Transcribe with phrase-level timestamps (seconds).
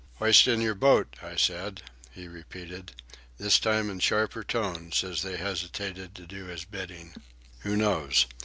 [0.15, 2.93] "Hoist in your boat, I said," he repeated,
[3.37, 7.13] this time in sharper tones as they hesitated to do his bidding.
[7.59, 8.25] "Who knows?